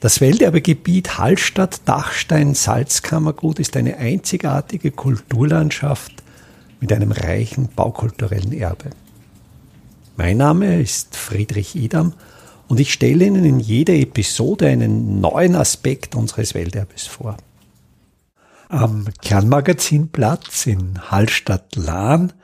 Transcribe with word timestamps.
Das 0.00 0.20
Welterbegebiet 0.20 1.18
Hallstatt-Dachstein-Salzkammergut 1.18 3.58
ist 3.58 3.76
eine 3.76 3.96
einzigartige 3.96 4.92
Kulturlandschaft 4.92 6.22
mit 6.78 6.92
einem 6.92 7.10
reichen 7.10 7.68
baukulturellen 7.74 8.52
Erbe. 8.52 8.90
Mein 10.16 10.36
Name 10.36 10.80
ist 10.80 11.16
Friedrich 11.16 11.74
Idam 11.74 12.12
und 12.68 12.78
ich 12.78 12.92
stelle 12.92 13.24
Ihnen 13.24 13.44
in 13.44 13.58
jeder 13.58 13.94
Episode 13.94 14.68
einen 14.68 15.20
neuen 15.20 15.56
Aspekt 15.56 16.14
unseres 16.14 16.54
Welterbes 16.54 17.08
vor. 17.08 17.36
Am 18.68 19.06
Kernmagazinplatz 19.20 20.66
in 20.66 21.10
Hallstatt-Lahn 21.10 22.34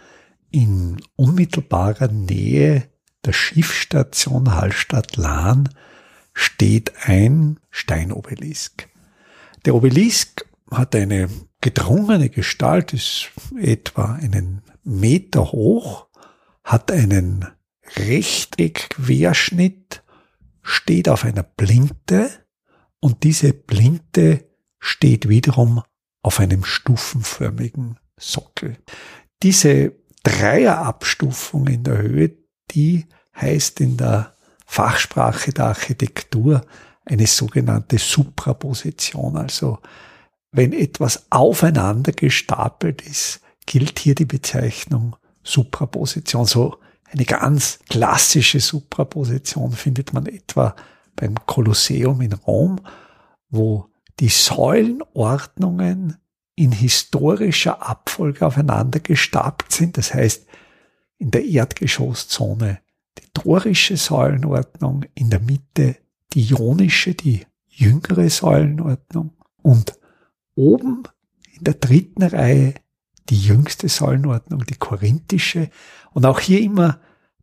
in 0.50 0.96
unmittelbarer 1.14 2.08
Nähe 2.08 2.88
der 3.24 3.32
Schiffstation 3.32 4.56
Hallstatt-Lahn 4.56 5.68
steht 6.34 6.92
ein 7.06 7.58
Steinobelisk. 7.70 8.88
Der 9.64 9.74
Obelisk 9.74 10.46
hat 10.70 10.94
eine 10.94 11.30
gedrungene 11.60 12.28
Gestalt, 12.28 12.92
ist 12.92 13.30
etwa 13.58 14.14
einen 14.14 14.62
Meter 14.82 15.52
hoch, 15.52 16.08
hat 16.62 16.92
einen 16.92 17.46
Rechteckquerschnitt, 17.96 20.02
steht 20.62 21.08
auf 21.08 21.24
einer 21.24 21.42
Blinte 21.42 22.30
und 23.00 23.22
diese 23.22 23.52
Blinte 23.52 24.48
steht 24.78 25.28
wiederum 25.28 25.82
auf 26.22 26.40
einem 26.40 26.64
stufenförmigen 26.64 27.98
Sockel. 28.18 28.78
Diese 29.42 29.92
Dreierabstufung 30.22 31.66
in 31.66 31.84
der 31.84 31.98
Höhe, 31.98 32.36
die 32.70 33.06
heißt 33.36 33.80
in 33.80 33.96
der 33.96 34.33
Fachsprache 34.74 35.52
der 35.52 35.66
Architektur 35.66 36.66
eine 37.04 37.28
sogenannte 37.28 37.96
Supraposition. 37.96 39.36
Also 39.36 39.78
wenn 40.50 40.72
etwas 40.72 41.26
aufeinander 41.30 42.10
gestapelt 42.10 43.00
ist, 43.02 43.40
gilt 43.66 44.00
hier 44.00 44.16
die 44.16 44.24
Bezeichnung 44.24 45.14
Supraposition. 45.44 46.44
So 46.46 46.78
eine 47.04 47.24
ganz 47.24 47.78
klassische 47.88 48.58
Supraposition 48.58 49.70
findet 49.70 50.12
man 50.12 50.26
etwa 50.26 50.74
beim 51.14 51.36
Kolosseum 51.46 52.20
in 52.20 52.32
Rom, 52.32 52.80
wo 53.50 53.90
die 54.18 54.28
Säulenordnungen 54.28 56.16
in 56.56 56.72
historischer 56.72 57.80
Abfolge 57.80 58.44
aufeinander 58.44 58.98
gestapelt 58.98 59.70
sind. 59.70 59.98
Das 59.98 60.12
heißt, 60.12 60.48
in 61.18 61.30
der 61.30 61.44
Erdgeschosszone 61.44 62.80
dorische 63.34 63.96
Säulenordnung, 63.96 65.04
in 65.14 65.30
der 65.30 65.40
Mitte 65.40 65.96
die 66.32 66.42
ionische, 66.50 67.14
die 67.14 67.46
jüngere 67.68 68.30
Säulenordnung 68.30 69.32
und 69.62 69.98
oben 70.54 71.02
in 71.52 71.64
der 71.64 71.74
dritten 71.74 72.22
Reihe 72.22 72.74
die 73.30 73.40
jüngste 73.40 73.88
Säulenordnung, 73.88 74.64
die 74.66 74.76
korinthische 74.76 75.70
und 76.12 76.26
auch 76.26 76.40
hier 76.40 76.60
immer 76.60 77.00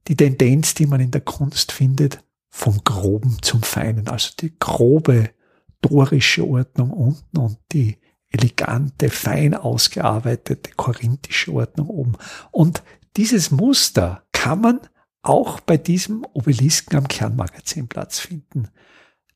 die 0.07 0.15
Tendenz, 0.15 0.73
die 0.73 0.85
man 0.85 0.99
in 0.99 1.11
der 1.11 1.21
Kunst 1.21 1.71
findet, 1.71 2.23
vom 2.49 2.83
Groben 2.83 3.37
zum 3.41 3.63
Feinen, 3.63 4.07
also 4.07 4.31
die 4.39 4.57
grobe 4.59 5.31
dorische 5.81 6.45
Ordnung 6.45 6.91
unten 6.91 7.37
und 7.37 7.57
die 7.71 7.97
elegante, 8.29 9.09
fein 9.09 9.55
ausgearbeitete 9.55 10.71
korinthische 10.75 11.53
Ordnung 11.53 11.87
oben. 11.87 12.13
Und 12.51 12.83
dieses 13.17 13.51
Muster 13.51 14.23
kann 14.31 14.61
man 14.61 14.79
auch 15.21 15.59
bei 15.59 15.77
diesem 15.77 16.25
Obelisken 16.33 16.97
am 16.97 17.07
Kernmagazinplatz 17.07 18.19
finden. 18.19 18.69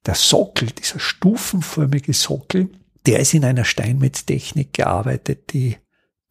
Der 0.06 0.16
Sockel, 0.16 0.70
dieser 0.70 1.00
stufenförmige 1.00 2.14
Sockel, 2.14 2.72
der 3.06 3.20
ist 3.20 3.34
in 3.34 3.46
einer 3.46 3.66
Steinmetztechnik 3.66 4.74
gearbeitet, 4.74 5.54
die 5.54 5.78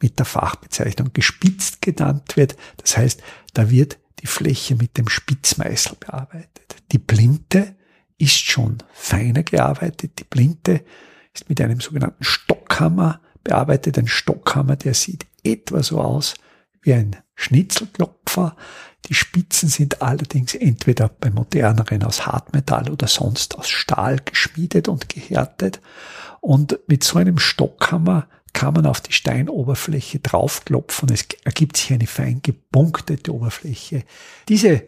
mit 0.00 0.18
der 0.18 0.26
Fachbezeichnung 0.26 1.12
gespitzt 1.12 1.80
genannt 1.82 2.36
wird. 2.36 2.56
Das 2.78 2.96
heißt, 2.96 3.22
da 3.52 3.70
wird 3.70 3.98
die 4.20 4.26
Fläche 4.26 4.74
mit 4.74 4.98
dem 4.98 5.08
Spitzmeißel 5.08 5.96
bearbeitet. 6.00 6.76
Die 6.92 6.98
Blinte 6.98 7.76
ist 8.18 8.38
schon 8.38 8.78
feiner 8.92 9.42
gearbeitet. 9.42 10.18
Die 10.18 10.24
Blinte 10.24 10.84
ist 11.32 11.48
mit 11.48 11.60
einem 11.60 11.80
sogenannten 11.80 12.24
Stockhammer 12.24 13.20
bearbeitet. 13.42 13.98
Ein 13.98 14.08
Stockhammer, 14.08 14.76
der 14.76 14.94
sieht 14.94 15.26
etwa 15.42 15.82
so 15.82 16.00
aus 16.00 16.34
wie 16.82 16.94
ein 16.94 17.16
Schnitzelklopfer. 17.34 18.56
Die 19.08 19.14
Spitzen 19.14 19.68
sind 19.68 20.02
allerdings 20.02 20.54
entweder 20.54 21.08
bei 21.08 21.30
moderneren 21.30 22.02
aus 22.04 22.26
Hartmetall 22.26 22.90
oder 22.90 23.06
sonst 23.06 23.56
aus 23.58 23.68
Stahl 23.68 24.18
geschmiedet 24.24 24.88
und 24.88 25.08
gehärtet. 25.08 25.80
Und 26.40 26.78
mit 26.86 27.04
so 27.04 27.18
einem 27.18 27.38
Stockhammer 27.38 28.28
kann 28.54 28.74
man 28.74 28.86
auf 28.86 29.00
die 29.00 29.12
Steinoberfläche 29.12 30.20
draufklopfen. 30.20 31.10
Es 31.12 31.26
ergibt 31.44 31.76
sich 31.76 31.92
eine 31.92 32.06
fein 32.06 32.40
gepunktete 32.42 33.34
Oberfläche. 33.34 34.04
Diese 34.48 34.84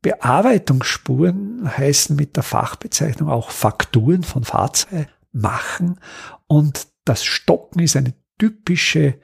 Bearbeitungsspuren 0.00 1.76
heißen 1.76 2.14
mit 2.14 2.36
der 2.36 2.44
Fachbezeichnung 2.44 3.28
auch 3.28 3.50
Fakturen 3.50 4.22
von 4.22 4.44
Fahrzeugen 4.44 5.08
machen. 5.32 5.98
Und 6.46 6.86
das 7.04 7.24
Stocken 7.24 7.80
ist 7.80 7.96
eine 7.96 8.14
typische 8.38 9.18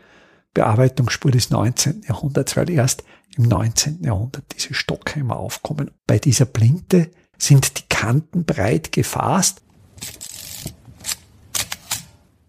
Bearbeitungsspur 0.54 1.32
des 1.32 1.50
19. 1.50 2.04
Jahrhunderts, 2.08 2.56
weil 2.56 2.70
erst 2.70 3.04
im 3.36 3.44
19. 3.44 4.02
Jahrhundert 4.04 4.44
diese 4.54 4.74
Stockhämmer 4.74 5.36
aufkommen. 5.36 5.90
Bei 6.06 6.18
dieser 6.18 6.46
Blinte 6.46 7.10
sind 7.36 7.78
die 7.78 7.88
Kanten 7.88 8.44
breit 8.44 8.92
gefasst. 8.92 9.62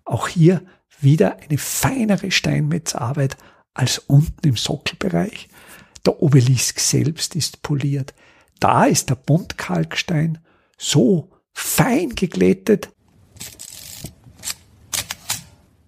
Auch 0.06 0.28
hier 0.28 0.62
wieder 1.00 1.38
eine 1.38 1.58
feinere 1.58 2.32
Steinmetzarbeit 2.32 3.36
als 3.74 3.98
unten 4.00 4.48
im 4.48 4.56
Sockelbereich. 4.56 5.50
Der 6.06 6.22
Obelisk 6.22 6.80
selbst 6.80 7.36
ist 7.36 7.64
poliert. 7.64 8.14
Da 8.60 8.86
ist 8.86 9.10
der 9.10 9.16
Buntkalkstein 9.16 10.38
so 10.78 11.32
fein 11.54 12.10
geglättet, 12.16 12.90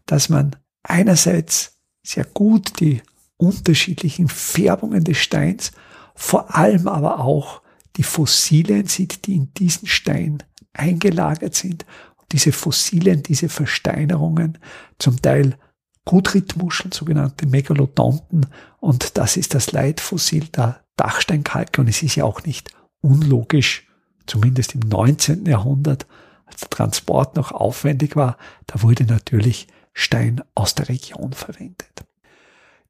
dass 0.06 0.29
man 0.29 0.56
einerseits 0.83 1.76
sehr 2.07 2.23
gut 2.23 2.79
die 2.79 3.01
unterschiedlichen 3.35 4.29
Färbungen 4.29 5.03
des 5.03 5.18
Steins, 5.18 5.73
vor 6.16 6.56
allem 6.56 6.88
aber 6.88 7.19
auch 7.19 7.62
die 7.97 8.03
Fossilien 8.03 8.88
sieht, 8.88 9.28
die 9.28 9.35
in 9.35 9.53
diesen 9.53 9.88
Stein 9.88 10.41
eingelagert 10.72 11.53
sind. 11.53 11.85
Und 12.16 12.31
diese 12.31 12.53
Fossilien, 12.53 13.23
diese 13.23 13.50
Versteinerungen, 13.50 14.57
zum 15.00 15.22
Teil 15.22 15.57
Gutritmuscheln, 16.06 16.94
sogenannte 16.94 17.45
Megalodonten, 17.45 18.45
und 18.79 19.18
das 19.18 19.35
ist 19.35 19.53
das 19.53 19.74
Leitfossil 19.74 20.45
der 20.45 20.79
Dachsteinkalke. 20.95 21.81
Und 21.81 21.89
es 21.89 22.01
ist 22.03 22.16
ja 22.16 22.24
auch 22.24 22.44
nicht 22.44 22.72
unlogisch, 23.01 23.85
zumindest 24.28 24.75
im 24.75 24.81
19. 24.81 25.45
Jahrhundert, 25.45 26.07
als 26.45 26.62
der 26.62 26.69
Transport 26.69 27.35
noch 27.35 27.51
aufwendig 27.51 28.16
war, 28.16 28.38
da 28.66 28.81
wurde 28.81 29.03
natürlich 29.03 29.68
Stein 29.99 30.43
aus 30.53 30.75
der 30.75 30.89
Region 30.89 31.33
verwendet. 31.33 32.05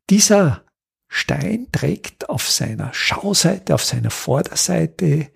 Dieser 0.10 0.64
Stein 1.08 1.68
trägt 1.72 2.30
auf 2.30 2.50
seiner 2.50 2.94
Schauseite, 2.94 3.74
auf 3.74 3.86
seiner 3.86 4.10
Vorderseite 4.10 5.32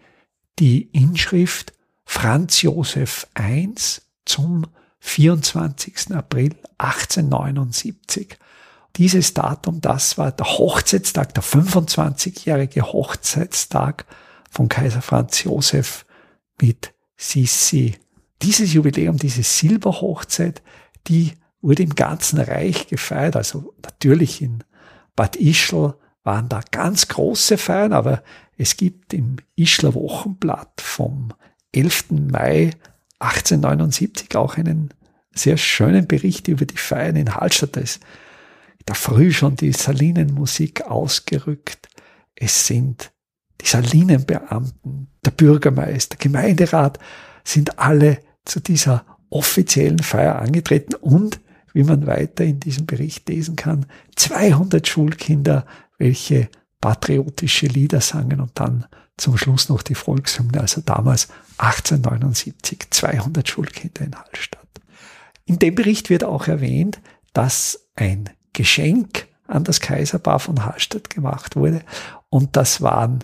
die 0.60 0.82
Inschrift 0.92 1.72
Franz 2.04 2.62
Josef 2.62 3.26
I 3.40 3.74
zum 4.26 4.68
24. 5.00 6.14
April 6.14 6.58
1879. 6.78 8.38
Dieses 8.98 9.34
Datum, 9.34 9.80
das 9.80 10.18
war 10.18 10.34
der 10.34 10.48
Hochzeitstag, 10.48 11.34
der 11.36 11.44
25-jährige 11.44 12.84
Hochzeitstag 12.84 14.06
von 14.50 14.68
Kaiser 14.68 15.02
Franz 15.02 15.42
Josef 15.46 16.06
mit 16.62 16.94
Sissi. 17.16 17.96
Dieses 18.42 18.74
Jubiläum, 18.74 19.16
diese 19.16 19.44
Silberhochzeit, 19.44 20.62
die 21.08 21.32
wurde 21.62 21.84
im 21.84 21.96
ganzen 21.96 22.40
Reich 22.40 22.88
gefeiert. 22.88 23.36
Also 23.36 23.74
natürlich 23.84 24.42
in 24.42 24.64
Bad 25.16 25.36
Ischl 25.36 25.96
waren 26.24 26.50
da 26.50 26.62
ganz 26.72 27.08
große 27.08 27.58
Feiern, 27.58 27.94
aber 27.94 28.24
es 28.58 28.78
gibt 28.78 29.14
im 29.14 29.38
Ischler 29.56 29.94
Wochenblatt 29.94 30.82
vom 30.82 31.34
11. 31.74 32.12
Mai 32.32 32.72
1879 33.20 34.36
auch 34.36 34.58
einen 34.58 34.94
sehr 35.34 35.58
schönen 35.58 36.08
Bericht 36.08 36.48
über 36.48 36.66
die 36.66 36.78
Feiern 36.78 37.16
in 37.16 37.36
Hallstatt. 37.36 37.76
Da 37.76 37.82
ist 37.82 38.02
da 38.86 38.94
früh 38.94 39.32
schon 39.32 39.56
die 39.56 39.72
Salinenmusik 39.72 40.86
ausgerückt. 40.86 41.88
Es 42.36 42.68
sind 42.68 43.12
die 43.62 43.68
Salinenbeamten, 43.68 45.08
der 45.24 45.32
Bürgermeister, 45.32 46.18
Gemeinderat 46.18 46.98
sind 47.44 47.80
alle 47.80 48.20
zu 48.44 48.60
dieser 48.60 49.06
offiziellen 49.30 50.00
Feier 50.00 50.40
angetreten 50.40 50.96
und 50.96 51.40
wie 51.74 51.84
man 51.84 52.08
weiter 52.08 52.44
in 52.44 52.60
diesem 52.60 52.86
Bericht 52.86 53.30
lesen 53.30 53.56
kann, 53.56 53.86
200 54.16 54.88
Schulkinder, 54.88 55.66
welche 55.98 56.50
patriotische 56.80 57.68
Lieder 57.68 58.02
sangen 58.02 58.42
und 58.42 58.52
dann 58.56 58.86
zum 59.18 59.38
Schluss 59.38 59.70
noch 59.70 59.84
die 59.84 59.96
Volkshymne, 59.96 60.60
also 60.60 60.82
damals 60.82 61.30
1879, 61.58 62.90
200 62.90 63.48
Schulkinder 63.48 64.02
in 64.02 64.16
Hallstatt. 64.16 64.68
In 65.46 65.60
dem 65.60 65.76
Bericht 65.76 66.10
wird 66.10 66.24
auch 66.24 66.48
erwähnt, 66.48 67.00
dass 67.34 67.88
ein 67.96 68.30
Geschenk 68.54 69.28
an 69.48 69.64
das 69.64 69.80
Kaiserpaar 69.80 70.40
von 70.40 70.66
Hallstatt 70.66 71.10
gemacht 71.10 71.56
wurde 71.56 71.84
und 72.30 72.56
das 72.56 72.82
waren, 72.82 73.24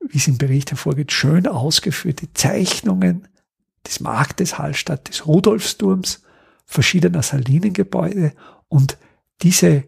wie 0.00 0.18
es 0.18 0.28
im 0.28 0.38
Bericht 0.38 0.70
hervorgeht, 0.70 1.12
schön 1.12 1.46
ausgeführte 1.46 2.32
Zeichnungen 2.34 3.28
des 3.86 4.00
Marktes 4.00 4.58
Hallstatt, 4.58 5.08
des 5.08 5.26
Rudolfsturms, 5.26 6.22
verschiedener 6.72 7.22
Salinengebäude 7.22 8.32
und 8.68 8.96
diese 9.42 9.84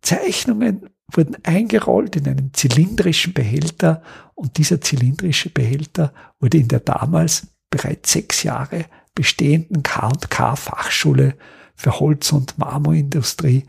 Zeichnungen 0.00 0.88
wurden 1.12 1.36
eingerollt 1.44 2.16
in 2.16 2.26
einen 2.26 2.54
zylindrischen 2.54 3.34
Behälter 3.34 4.02
und 4.34 4.56
dieser 4.56 4.80
zylindrische 4.80 5.50
Behälter 5.50 6.12
wurde 6.40 6.58
in 6.58 6.68
der 6.68 6.80
damals 6.80 7.48
bereits 7.70 8.12
sechs 8.12 8.42
Jahre 8.42 8.86
bestehenden 9.14 9.82
K&K 9.82 10.56
Fachschule 10.56 11.36
für 11.76 12.00
Holz- 12.00 12.32
und 12.32 12.56
Marmorindustrie 12.58 13.64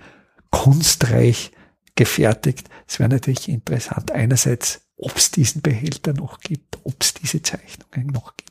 kunstreich 0.50 1.52
gefertigt. 1.96 2.70
Es 2.88 3.00
wäre 3.00 3.10
natürlich 3.10 3.50
interessant, 3.50 4.12
einerseits, 4.12 4.82
ob 4.98 5.16
es 5.18 5.32
diesen 5.32 5.62
Behälter 5.62 6.14
noch 6.14 6.40
gibt, 6.40 6.80
ob 6.84 6.96
es 7.02 7.14
diese 7.14 7.42
Zeichnungen 7.42 8.08
noch 8.08 8.38
gibt. 8.38 8.46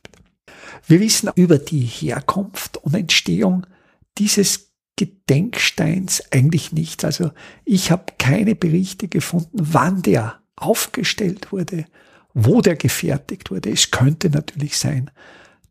Wir 0.86 1.00
wissen 1.00 1.30
über 1.36 1.58
die 1.58 1.86
Herkunft 1.86 2.76
und 2.78 2.94
Entstehung 2.94 3.66
dieses 4.18 4.72
Gedenksteins 4.96 6.22
eigentlich 6.30 6.72
nichts. 6.72 7.04
Also 7.04 7.32
ich 7.64 7.90
habe 7.90 8.12
keine 8.18 8.54
Berichte 8.54 9.08
gefunden, 9.08 9.58
wann 9.60 10.02
der 10.02 10.40
aufgestellt 10.56 11.50
wurde, 11.50 11.86
wo 12.32 12.60
der 12.60 12.76
gefertigt 12.76 13.50
wurde. 13.50 13.70
Es 13.70 13.90
könnte 13.90 14.30
natürlich 14.30 14.78
sein, 14.78 15.10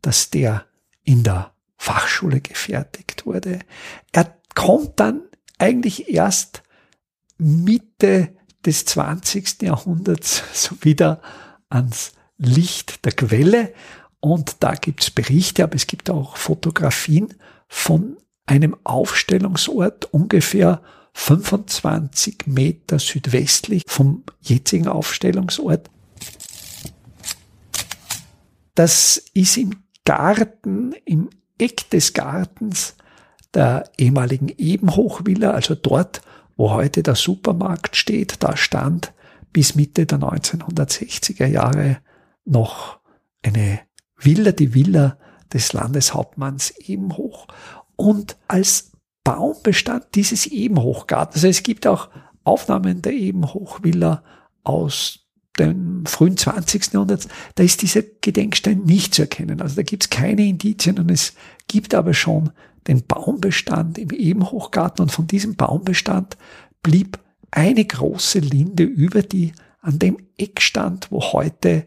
dass 0.02 0.30
der 0.30 0.66
in 1.04 1.22
der 1.22 1.52
Fachschule 1.76 2.40
gefertigt 2.40 3.26
wurde. 3.26 3.60
Er 4.12 4.36
kommt 4.54 5.00
dann 5.00 5.22
eigentlich 5.58 6.08
erst 6.08 6.62
Mitte 7.38 8.34
des 8.64 8.84
20. 8.84 9.62
Jahrhunderts 9.62 10.42
so 10.52 10.76
wieder 10.82 11.20
ans 11.68 12.12
Licht 12.36 13.04
der 13.04 13.12
Quelle. 13.12 13.72
Und 14.20 14.56
da 14.60 14.74
gibt 14.74 15.02
es 15.02 15.10
Berichte, 15.10 15.64
aber 15.64 15.74
es 15.74 15.86
gibt 15.86 16.08
auch 16.08 16.36
Fotografien 16.36 17.34
von 17.68 18.16
einem 18.46 18.76
Aufstellungsort 18.84 20.12
ungefähr 20.12 20.82
25 21.14 22.46
Meter 22.46 22.98
südwestlich 22.98 23.84
vom 23.86 24.24
jetzigen 24.42 24.88
Aufstellungsort. 24.88 25.90
Das 28.74 29.22
ist 29.32 29.56
im 29.56 29.84
Garten, 30.04 30.92
im 31.04 31.30
Eck 31.58 31.88
des 31.90 32.12
Gartens 32.12 32.96
der 33.54 33.88
ehemaligen 33.96 34.48
Ebenhochvilla, 34.48 35.52
also 35.52 35.76
dort, 35.76 36.20
wo 36.56 36.72
heute 36.72 37.02
der 37.02 37.14
Supermarkt 37.14 37.96
steht, 37.96 38.42
da 38.42 38.56
stand 38.56 39.12
bis 39.52 39.76
Mitte 39.76 40.04
der 40.06 40.18
1960er 40.18 41.46
Jahre 41.46 41.98
noch 42.44 42.98
eine 43.42 43.80
Villa, 44.16 44.50
die 44.50 44.74
Villa 44.74 45.16
des 45.52 45.72
Landeshauptmanns 45.72 46.74
Ebenhoch 46.78 47.46
und 47.96 48.36
als 48.48 48.92
Baumbestand 49.24 50.06
dieses 50.14 50.46
Ebenhochgartens. 50.46 51.36
Also 51.36 51.48
es 51.48 51.62
gibt 51.62 51.86
auch 51.86 52.10
Aufnahmen 52.44 53.00
der 53.02 53.12
Ebenhochvilla 53.12 54.22
aus 54.62 55.20
dem 55.58 56.04
frühen 56.04 56.36
20. 56.36 56.92
Jahrhundert, 56.92 57.28
da 57.54 57.62
ist 57.62 57.82
dieser 57.82 58.02
Gedenkstein 58.02 58.82
nicht 58.82 59.14
zu 59.14 59.22
erkennen. 59.22 59.60
Also 59.60 59.76
da 59.76 59.82
gibt 59.82 60.04
es 60.04 60.10
keine 60.10 60.44
Indizien 60.44 60.98
und 60.98 61.10
es 61.10 61.34
gibt 61.68 61.94
aber 61.94 62.12
schon 62.12 62.50
den 62.86 63.06
Baumbestand 63.06 63.98
im 63.98 64.10
Ebenhochgarten 64.10 65.02
und 65.02 65.10
von 65.10 65.26
diesem 65.26 65.56
Baumbestand 65.56 66.36
blieb 66.82 67.18
eine 67.50 67.84
große 67.84 68.40
Linde 68.40 68.82
über, 68.82 69.22
die 69.22 69.52
an 69.80 69.98
dem 69.98 70.18
Eck 70.36 70.60
stand, 70.60 71.10
wo 71.10 71.20
heute 71.20 71.86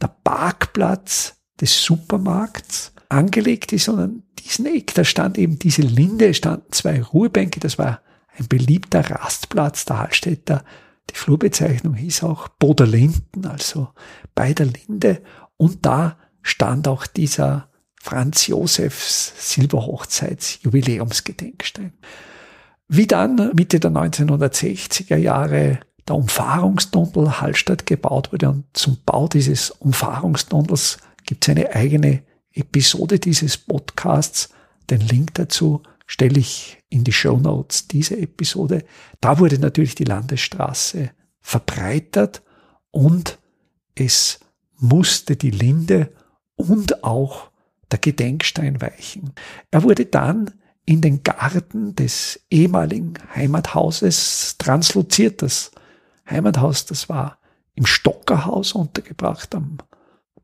der 0.00 0.14
Parkplatz 0.22 1.36
des 1.60 1.82
Supermarkts 1.82 2.92
angelegt 3.08 3.72
ist, 3.72 3.84
sondern 3.84 4.22
diesen 4.38 4.66
Eck, 4.66 4.94
da 4.94 5.04
stand 5.04 5.38
eben 5.38 5.58
diese 5.58 5.82
Linde, 5.82 6.34
standen 6.34 6.72
zwei 6.72 7.02
Ruhebänke, 7.02 7.60
das 7.60 7.78
war 7.78 8.00
ein 8.38 8.48
beliebter 8.48 9.10
Rastplatz 9.10 9.84
der 9.84 10.00
Hallstätter. 10.00 10.64
Die 11.10 11.14
Flurbezeichnung 11.14 11.94
hieß 11.94 12.24
auch 12.24 12.48
Boder 12.48 12.86
Linden, 12.86 13.46
also 13.46 13.88
bei 14.34 14.52
der 14.52 14.66
Linde. 14.66 15.22
Und 15.56 15.86
da 15.86 16.18
stand 16.42 16.88
auch 16.88 17.06
dieser 17.06 17.70
Franz 18.00 18.46
Josefs 18.46 19.32
Silberhochzeitsjubiläumsgedenkstein. 19.54 21.92
Wie 22.88 23.06
dann 23.06 23.52
Mitte 23.54 23.80
der 23.80 23.90
1960er 23.90 25.16
Jahre 25.16 25.80
der 26.06 26.14
Umfahrungstunnel 26.14 27.40
Hallstatt 27.40 27.86
gebaut 27.86 28.32
wurde 28.32 28.50
und 28.50 28.66
zum 28.74 28.98
Bau 29.04 29.26
dieses 29.26 29.70
Umfahrungstunnels 29.70 30.98
gibt 31.24 31.44
es 31.44 31.50
eine 31.50 31.74
eigene 31.74 32.22
Episode 32.56 33.18
dieses 33.18 33.58
Podcasts. 33.58 34.50
Den 34.90 35.00
Link 35.00 35.34
dazu 35.34 35.82
stelle 36.06 36.38
ich 36.38 36.78
in 36.88 37.04
die 37.04 37.12
Show 37.12 37.36
Notes 37.36 37.88
diese 37.88 38.16
Episode. 38.18 38.84
Da 39.20 39.38
wurde 39.38 39.58
natürlich 39.58 39.94
die 39.94 40.04
Landesstraße 40.04 41.10
verbreitert 41.40 42.42
und 42.90 43.38
es 43.94 44.40
musste 44.78 45.36
die 45.36 45.50
Linde 45.50 46.12
und 46.54 47.04
auch 47.04 47.50
der 47.90 47.98
Gedenkstein 47.98 48.80
weichen. 48.80 49.32
Er 49.70 49.82
wurde 49.82 50.06
dann 50.06 50.52
in 50.84 51.00
den 51.00 51.22
Garten 51.22 51.94
des 51.96 52.40
ehemaligen 52.50 53.14
Heimathauses 53.34 54.56
transloziert. 54.58 55.42
Das 55.42 55.72
Heimathaus, 56.28 56.86
das 56.86 57.08
war 57.08 57.38
im 57.74 57.86
Stockerhaus 57.86 58.72
untergebracht, 58.72 59.54
am 59.54 59.78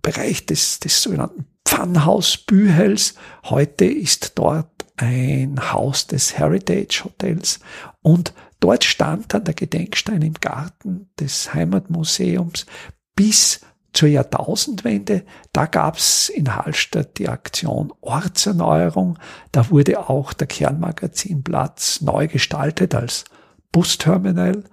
Bereich 0.03 0.47
des, 0.47 0.81
des 0.81 1.03
sogenannten 1.03 1.47
Pfannhaus 1.73 2.37
Bühels. 2.37 3.15
Heute 3.45 3.87
ist 3.87 4.33
dort 4.35 4.69
ein 4.99 5.73
Haus 5.73 6.07
des 6.07 6.37
Heritage 6.37 7.05
Hotels 7.05 7.61
und 8.03 8.35
dort 8.61 8.85
stand 8.85 9.33
dann 9.33 9.45
der 9.45 9.55
Gedenkstein 9.55 10.21
im 10.21 10.35
Garten 10.35 11.09
des 11.19 11.55
Heimatmuseums 11.55 12.67
bis 13.17 13.63
zur 13.95 14.11
Jahrtausendwende. 14.11 15.25
Da 15.55 15.65
gab's 15.65 16.29
in 16.29 16.55
Hallstatt 16.55 17.17
die 17.17 17.31
Aktion 17.31 17.91
Ortserneuerung. 18.03 19.19
Da 19.51 19.71
wurde 19.71 20.11
auch 20.11 20.35
der 20.35 20.49
Kernmagazinplatz 20.49 22.03
neu 22.03 22.29
gestaltet 22.29 22.95
als 22.95 23.25
Busterminal 23.73 24.65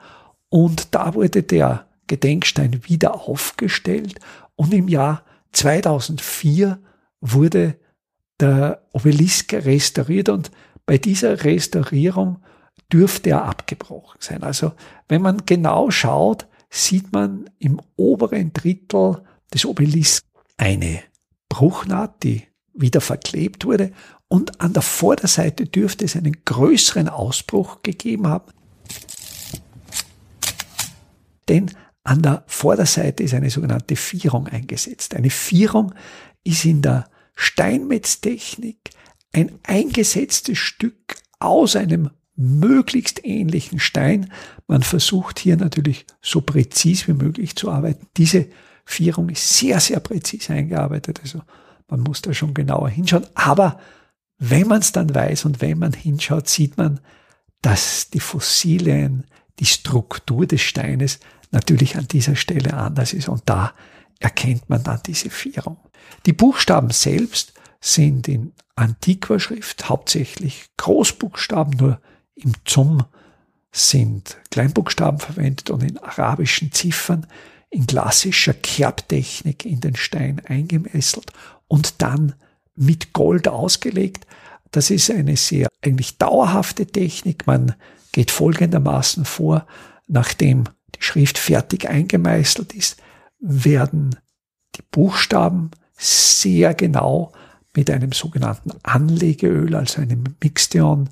und 0.50 0.94
da 0.94 1.14
wurde 1.14 1.44
der 1.44 1.86
Gedenkstein 2.08 2.82
wieder 2.84 3.22
aufgestellt 3.22 4.20
und 4.58 4.74
im 4.74 4.90
Jahr 4.90 5.24
2004 5.54 6.80
wurde 7.22 7.76
der 8.40 8.88
Obelisk 8.94 9.54
restauriert 9.54 10.30
und 10.30 10.52
bei 10.86 10.98
dieser 10.98 11.44
Restaurierung 11.44 12.40
dürfte 12.92 13.32
er 13.32 13.44
abgebrochen 13.44 14.18
sein. 14.20 14.44
Also 14.44 14.74
wenn 15.08 15.22
man 15.22 15.46
genau 15.46 15.92
schaut, 15.92 16.48
sieht 16.70 17.12
man 17.12 17.50
im 17.60 17.82
oberen 17.96 18.54
Drittel 18.54 19.24
des 19.54 19.66
Obelisks 19.66 20.22
eine 20.58 21.02
Bruchnaht, 21.50 22.24
die 22.24 22.44
wieder 22.74 23.02
verklebt 23.02 23.66
wurde 23.66 23.92
und 24.28 24.62
an 24.62 24.74
der 24.74 24.84
Vorderseite 24.84 25.66
dürfte 25.66 26.06
es 26.06 26.16
einen 26.16 26.46
größeren 26.46 27.10
Ausbruch 27.10 27.82
gegeben 27.82 28.28
haben. 28.28 28.52
Denn 31.50 31.72
an 32.04 32.22
der 32.22 32.44
Vorderseite 32.48 33.24
ist 33.24 33.34
eine 33.34 33.50
sogenannte 33.50 33.96
Vierung 33.96 34.48
eingesetzt. 34.48 35.16
Eine 35.16 35.32
Vierung 35.32 35.94
ist 36.44 36.66
in 36.66 36.82
der 36.82 37.10
Steinmetztechnik 37.36 38.92
ein 39.34 39.60
eingesetztes 39.64 40.58
Stück 40.58 41.16
aus 41.40 41.76
einem 41.76 42.10
möglichst 42.36 43.26
ähnlichen 43.26 43.80
Stein. 43.80 44.32
Man 44.68 44.82
versucht 44.82 45.40
hier 45.40 45.58
natürlich 45.58 46.06
so 46.22 46.42
präzis 46.42 47.08
wie 47.08 47.14
möglich 47.14 47.56
zu 47.56 47.70
arbeiten. 47.70 48.08
Diese 48.18 48.48
Vierung 48.86 49.30
ist 49.30 49.58
sehr, 49.58 49.80
sehr 49.80 50.00
präzise 50.00 50.54
eingearbeitet. 50.54 51.20
Also 51.22 51.42
man 51.88 52.00
muss 52.00 52.22
da 52.22 52.34
schon 52.34 52.54
genauer 52.54 52.90
hinschauen. 52.90 53.28
Aber 53.36 53.80
wenn 54.38 54.68
man 54.68 54.80
es 54.80 54.92
dann 54.92 55.14
weiß 55.14 55.46
und 55.46 55.62
wenn 55.62 55.80
man 55.80 55.94
hinschaut, 55.94 56.48
sieht 56.48 56.78
man, 56.78 57.02
dass 57.62 58.10
die 58.10 58.22
Fossilien, 58.22 59.26
die 59.60 59.66
Struktur 59.66 60.46
des 60.46 60.62
Steines 60.62 61.20
natürlich 61.52 61.98
an 61.98 62.08
dieser 62.08 62.36
Stelle 62.36 62.74
anders 62.76 63.14
ist 63.14 63.28
und 63.28 63.42
da 63.46 63.74
erkennt 64.20 64.70
man 64.70 64.84
dann 64.84 65.02
diese 65.06 65.30
Vierung. 65.30 65.78
Die 66.26 66.34
Buchstaben 66.34 66.92
selbst 66.92 67.54
sind 67.82 68.28
in 68.28 68.54
antiquer 68.76 69.40
Schrift 69.40 69.90
hauptsächlich 69.90 70.66
Großbuchstaben, 70.78 71.78
nur 71.78 72.02
im 72.36 72.54
Zum 72.66 73.06
sind 73.72 74.38
Kleinbuchstaben 74.52 75.20
verwendet 75.20 75.70
und 75.70 75.84
in 75.84 75.98
arabischen 75.98 76.72
Ziffern. 76.72 77.28
in 77.72 77.86
klassischer 77.86 78.56
Kerbtechnik 78.56 79.64
in 79.64 79.80
den 79.80 79.96
Stein 79.96 80.42
eingemesselt 80.44 81.32
und 81.68 82.02
dann 82.02 82.34
mit 82.76 83.14
Gold 83.14 83.48
ausgelegt. 83.48 84.26
Das 84.72 84.90
ist 84.90 85.12
eine 85.12 85.38
sehr 85.38 85.68
eigentlich 85.84 86.18
dauerhafte 86.18 86.88
Technik. 86.88 87.46
Man 87.46 87.76
geht 88.12 88.32
folgendermaßen 88.32 89.24
vor, 89.26 89.68
nachdem 90.08 90.64
die 90.96 91.04
Schrift 91.04 91.38
fertig 91.38 91.88
eingemeißelt 91.88 92.74
ist, 92.74 92.98
werden 93.40 94.16
die 94.76 94.84
Buchstaben 94.90 95.72
sehr 96.00 96.74
genau 96.74 97.34
mit 97.76 97.92
einem 97.92 98.14
sogenannten 98.14 98.72
Anlegeöl, 98.84 99.76
also 99.76 100.02
einem 100.02 100.24
Mixtion, 100.42 101.10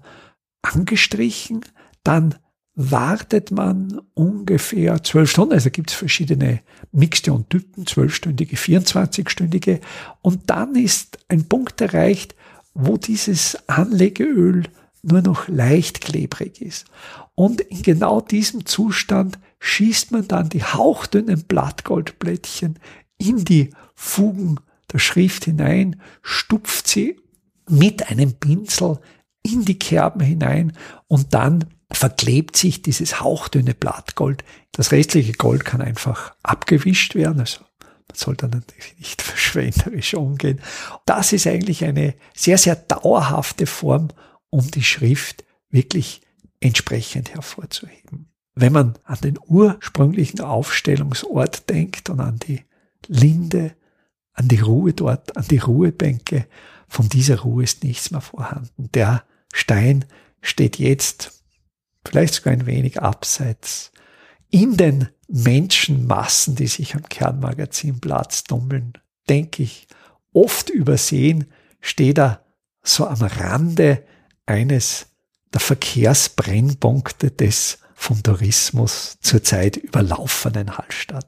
angestrichen. 0.62 1.62
Dann 2.04 2.36
wartet 2.74 3.52
man 3.52 4.02
ungefähr 4.14 5.04
zwölf 5.04 5.32
Stunden. 5.32 5.54
Also 5.54 5.70
gibt 5.70 5.92
es 5.92 5.96
verschiedene 5.96 6.62
Mixtion-Typen, 6.92 7.86
zwölfstündige, 7.86 8.56
24-stündige. 8.56 9.82
Und 10.22 10.50
dann 10.50 10.76
ist 10.76 11.20
ein 11.28 11.48
Punkt 11.48 11.82
erreicht, 11.82 12.36
wo 12.74 12.98
dieses 12.98 13.58
Anlegeöl 13.68 14.64
nur 15.02 15.22
noch 15.22 15.48
leicht 15.48 16.02
klebrig 16.02 16.62
ist. 16.62 16.86
Und 17.36 17.62
in 17.62 17.82
genau 17.82 18.22
diesem 18.22 18.66
Zustand 18.66 19.40
schießt 19.60 20.12
man 20.12 20.28
dann 20.28 20.50
die 20.50 20.64
hauchdünnen 20.64 21.44
Blattgoldblättchen 21.44 22.80
in 23.18 23.44
die 23.44 23.72
Fugen 23.96 24.60
der 24.92 25.00
Schrift 25.00 25.46
hinein, 25.46 26.02
stupft 26.22 26.88
sie 26.88 27.20
mit 27.70 28.10
einem 28.10 28.34
Pinsel 28.36 29.00
in 29.44 29.66
die 29.66 29.80
Kerben 29.80 30.22
hinein 30.22 30.74
und 31.08 31.34
dann 31.34 31.66
verklebt 31.92 32.58
sich 32.58 32.82
dieses 32.82 33.22
hauchdünne 33.22 33.74
Blattgold. 33.74 34.44
Das 34.72 34.92
restliche 34.92 35.34
Gold 35.34 35.66
kann 35.66 35.82
einfach 35.82 36.36
abgewischt 36.44 37.16
werden. 37.16 37.40
Also 37.40 37.62
man 37.82 38.16
soll 38.16 38.36
da 38.36 38.48
natürlich 38.48 38.98
nicht 38.98 39.22
verschwenderisch 39.24 40.14
umgehen. 40.14 40.62
Das 41.06 41.34
ist 41.34 41.48
eigentlich 41.48 41.84
eine 41.84 42.16
sehr, 42.36 42.58
sehr 42.58 42.76
dauerhafte 42.76 43.66
Form, 43.66 44.10
um 44.50 44.70
die 44.72 44.84
Schrift 44.84 45.44
wirklich 45.70 46.22
entsprechend 46.60 47.34
hervorzuheben. 47.34 48.32
Wenn 48.56 48.74
man 48.74 48.98
an 49.04 49.20
den 49.22 49.38
ursprünglichen 49.46 50.42
Aufstellungsort 50.42 51.70
denkt 51.70 52.10
und 52.10 52.20
an 52.20 52.40
die 52.40 52.64
Linde, 53.08 53.76
an 54.38 54.48
die 54.48 54.60
Ruhe 54.60 54.94
dort, 54.94 55.36
an 55.36 55.46
die 55.50 55.58
Ruhebänke. 55.58 56.48
Von 56.88 57.10
dieser 57.10 57.40
Ruhe 57.40 57.64
ist 57.64 57.84
nichts 57.84 58.12
mehr 58.12 58.22
vorhanden. 58.22 58.90
Der 58.94 59.24
Stein 59.52 60.06
steht 60.42 60.78
jetzt 60.78 61.44
vielleicht 62.06 62.36
sogar 62.36 62.54
ein 62.54 62.66
wenig 62.66 63.02
abseits 63.02 63.92
in 64.50 64.78
den 64.78 65.10
Menschenmassen, 65.28 66.56
die 66.56 66.68
sich 66.68 66.96
am 66.96 67.04
Kernmagazinplatz 67.04 68.46
tummeln, 68.46 68.94
denke 69.28 69.64
ich, 69.64 69.88
oft 70.32 70.70
übersehen, 70.70 71.52
steht 71.82 72.20
er 72.20 72.46
so 72.82 73.08
am 73.08 73.22
Rande 73.22 74.06
eines 74.46 75.08
der 75.54 75.60
Verkehrsbrennpunkte 75.60 77.32
des 77.32 77.80
vom 77.94 78.24
Tourismus 78.24 79.18
zurzeit 79.20 79.76
überlaufenen 79.76 80.78
Hallstatt. 80.78 81.28